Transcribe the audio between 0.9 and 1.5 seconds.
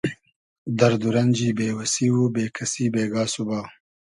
و رئنجی